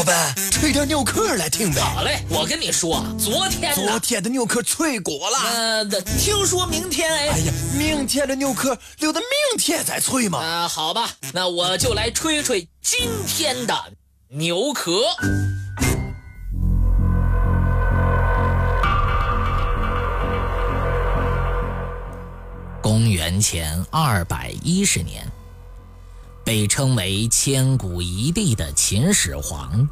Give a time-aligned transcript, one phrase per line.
[0.00, 1.78] 老板，吹点牛壳来听呗。
[1.78, 5.38] 好嘞，我跟你说，昨天昨天的牛壳脆果了。
[5.52, 5.84] 呃，
[6.18, 7.28] 听说明天哎。
[7.28, 10.38] 哎呀，明天的牛壳留到明天再吹嘛。
[10.38, 13.74] 啊，好吧，那我就来吹吹今天的
[14.28, 15.02] 牛壳。
[22.80, 25.30] 公元前二百一十年。
[26.50, 29.88] 被称为千古一帝的秦始皇，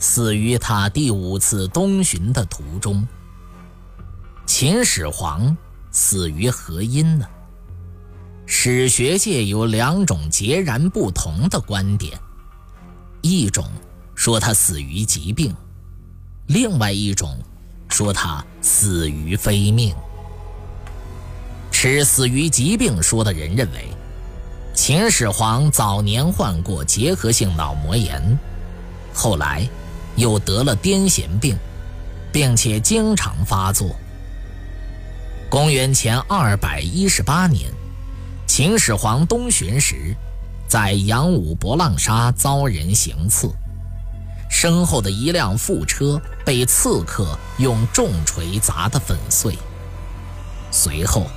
[0.00, 3.06] 死于他第五次东巡的途中。
[4.44, 5.56] 秦始皇
[5.92, 7.24] 死于何因呢？
[8.44, 12.18] 史学界有两种截然不同的观点：
[13.22, 13.64] 一种
[14.16, 15.54] 说他死于疾病，
[16.48, 17.38] 另外一种
[17.88, 19.94] 说他死于非命。
[21.70, 23.88] 持死于疾病说的人认为。
[24.74, 28.20] 秦始皇早年患过结核性脑膜炎，
[29.14, 29.66] 后来
[30.16, 31.56] 又得了癫痫病，
[32.32, 33.94] 并且经常发作。
[35.48, 37.70] 公元前二百一十八年，
[38.48, 40.12] 秦始皇东巡时，
[40.66, 43.48] 在阳武博浪沙遭人行刺，
[44.50, 49.56] 身后的一辆副车被刺客用重锤砸得粉碎。
[50.72, 51.28] 随后。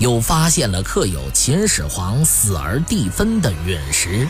[0.00, 4.26] 又发现了刻有秦始皇死而地分的陨石，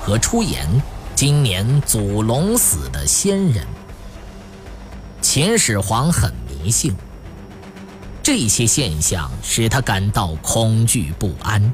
[0.00, 0.80] 和出言
[1.16, 3.66] 今年祖龙死的仙人。
[5.20, 6.94] 秦始皇很迷信，
[8.22, 11.72] 这些现象使他感到恐惧不安。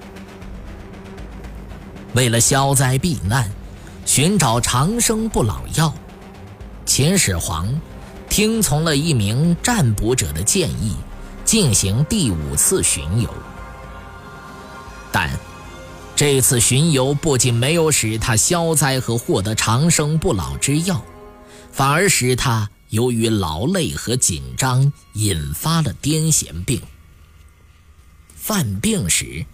[2.15, 3.53] 为了消灾避难，
[4.07, 5.93] 寻找长生不老药，
[6.87, 7.69] 秦始皇
[8.31, 10.97] 听从了一名占卜者的建议。
[11.45, 13.29] 进行第五次巡游，
[15.13, 15.31] 但
[16.17, 21.03] 这次巡游不仅没有使他消灾和获得长生不老之药，
[21.71, 26.81] 反而使他由于劳累和紧张引发了癫痫病。
[28.35, 29.45] 犯病时，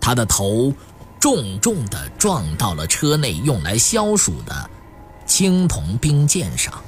[0.00, 0.72] 他的头
[1.20, 4.70] 重重地撞到了车内用来消暑的
[5.26, 6.82] 青铜冰剑上，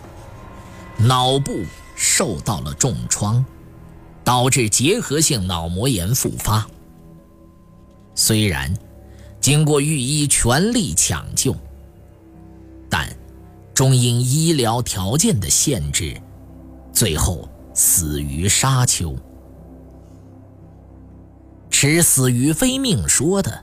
[0.97, 3.44] 脑部受到了重创。
[4.25, 6.67] 导致结核性脑膜炎复发。
[8.15, 8.75] 虽然
[9.41, 11.55] 经过御医全力抢救，
[12.89, 13.07] 但
[13.75, 16.17] 终因医疗条件的限制，
[16.93, 19.15] 最后死于沙丘。
[21.69, 23.62] 持死于非命说的，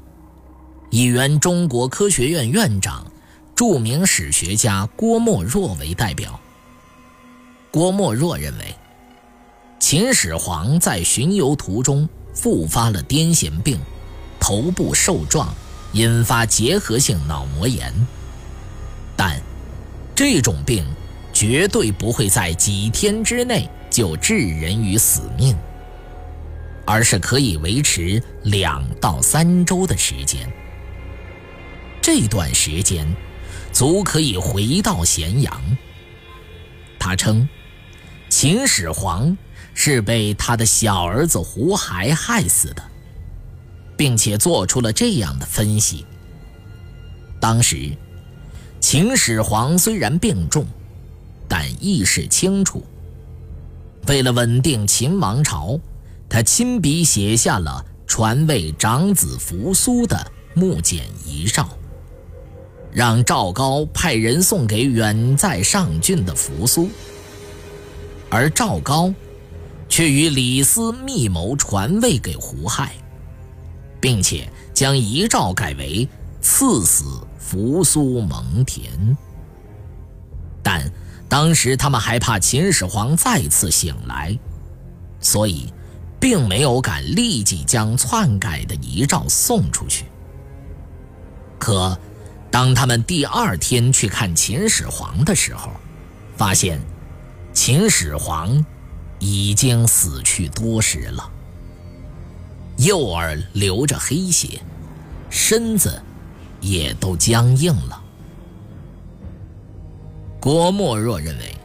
[0.92, 3.10] 以原中国科学院院长、
[3.56, 6.40] 著名史学家郭沫若为代表。
[7.72, 8.76] 郭沫若认为。
[9.82, 13.80] 秦始皇在巡游途中复发了癫痫病，
[14.40, 15.52] 头部受撞，
[15.94, 17.92] 引发结核性脑膜炎。
[19.18, 19.42] 但
[20.16, 20.86] 这种病
[21.34, 25.58] 绝对不会在几天之内就致人于死命，
[26.86, 30.48] 而是可以维持两到三周的时间。
[32.04, 33.12] 这段时间
[33.74, 35.60] 足可以回到咸阳。
[37.00, 37.50] 他称，
[38.30, 39.36] 秦始皇。
[39.74, 42.84] 是被他的小儿子胡亥害死的，
[43.98, 46.06] 并且做出了这样的分析。
[47.40, 47.92] 当时，
[48.80, 50.66] 秦始皇虽然病重，
[51.48, 52.84] 但意识清楚。
[54.08, 55.80] 为了稳定秦王朝，
[56.28, 61.68] 他亲笔写下了传位长子扶苏的木简遗诏，
[62.92, 66.90] 让赵高派人送给远在上郡的扶苏，
[68.30, 69.14] 而赵高。
[69.92, 72.94] 却与李斯密谋传位给胡亥，
[74.00, 76.08] 并且将遗诏改为
[76.40, 77.04] 赐死
[77.38, 78.84] 扶苏蒙恬。
[80.64, 80.90] 但
[81.28, 84.40] 当时他们害怕秦始皇再次醒来，
[85.20, 85.74] 所以
[86.22, 90.06] 并没有敢立即将篡改的遗诏送出去。
[91.60, 92.00] 可
[92.50, 95.70] 当他们第二天去看秦始皇的时候，
[96.38, 96.80] 发现
[97.52, 98.66] 秦始皇。
[99.22, 101.32] 已经死去多时了，
[102.78, 104.60] 右耳流着黑血，
[105.30, 106.02] 身子
[106.60, 108.02] 也都僵硬了。
[110.40, 111.56] 郭沫若认为，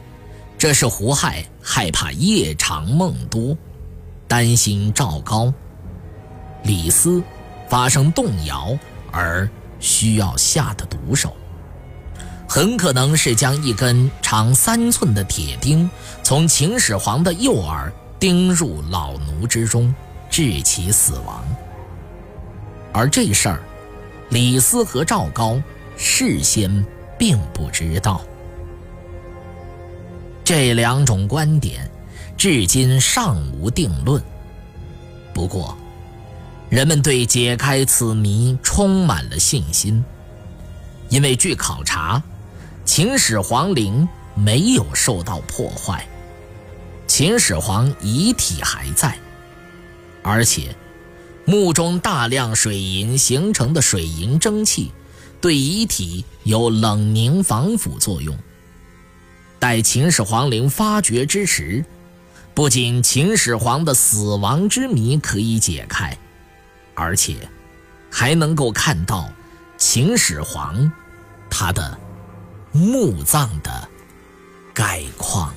[0.55, 3.57] 这是胡亥害怕夜长梦多，
[4.27, 5.51] 担心赵高、
[6.63, 7.23] 李斯
[7.67, 8.77] 发生动摇
[9.11, 9.49] 而
[9.79, 11.35] 需要下的毒手。
[12.47, 15.89] 很可能是将一根长三寸的铁钉
[16.23, 19.93] 从秦始皇的右耳钉入老奴之中，
[20.29, 21.43] 致其死亡。
[22.93, 23.59] 而这事儿，
[24.29, 25.61] 李斯和赵高
[25.97, 26.83] 事先
[27.17, 28.21] 并不知道。
[30.43, 31.87] 这两种观点
[32.37, 34.23] 至今尚无定论。
[35.33, 35.77] 不过，
[36.69, 40.03] 人们对解开此谜充满了信心，
[41.09, 42.23] 因为据考察，
[42.87, 46.07] 秦始皇陵没有受到破坏，
[47.05, 49.19] 秦始皇遗体还在，
[50.23, 50.73] 而且
[51.43, 54.93] 墓中大量水银形成的水银蒸汽
[55.41, 58.35] 对遗体有冷凝防腐作用。
[59.59, 61.83] 待秦始皇陵发掘之时。
[62.55, 66.17] 不仅秦始皇的死亡之谜可以解开，
[66.95, 67.47] 而且
[68.09, 69.29] 还能够看到
[69.77, 70.91] 秦始皇
[71.51, 71.95] 他的
[72.77, 73.89] 墓葬的
[74.73, 75.53] 概况。